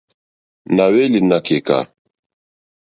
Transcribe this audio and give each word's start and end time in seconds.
Na 0.75 0.85
hweli 0.91 1.21
na 1.29 1.37
keka. 1.47 1.79